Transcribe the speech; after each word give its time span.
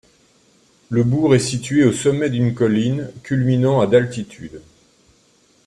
Le 0.89 1.03
bourg 1.03 1.35
est 1.35 1.39
situé 1.39 1.83
au 1.83 1.91
sommet 1.91 2.31
d'une 2.31 2.55
colline 2.55 3.11
culminant 3.21 3.81
à 3.81 3.85
d'altitude. 3.85 4.59